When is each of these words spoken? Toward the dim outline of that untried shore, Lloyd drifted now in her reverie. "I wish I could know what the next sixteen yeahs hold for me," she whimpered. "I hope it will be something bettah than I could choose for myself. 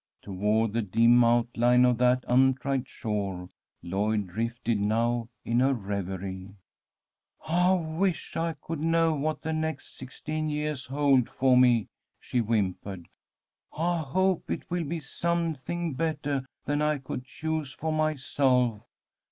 Toward 0.23 0.73
the 0.73 0.81
dim 0.81 1.23
outline 1.23 1.85
of 1.85 1.99
that 1.99 2.25
untried 2.27 2.87
shore, 2.89 3.47
Lloyd 3.83 4.25
drifted 4.25 4.79
now 4.79 5.29
in 5.45 5.59
her 5.59 5.75
reverie. 5.75 6.55
"I 7.45 7.73
wish 7.73 8.35
I 8.35 8.53
could 8.53 8.79
know 8.79 9.13
what 9.13 9.43
the 9.43 9.53
next 9.53 9.95
sixteen 9.95 10.49
yeahs 10.49 10.87
hold 10.87 11.29
for 11.29 11.55
me," 11.55 11.87
she 12.19 12.39
whimpered. 12.39 13.09
"I 13.77 13.99
hope 13.99 14.49
it 14.49 14.71
will 14.71 14.85
be 14.85 14.99
something 15.01 15.93
bettah 15.93 16.47
than 16.65 16.81
I 16.81 16.97
could 16.97 17.23
choose 17.23 17.71
for 17.71 17.93
myself. 17.93 18.81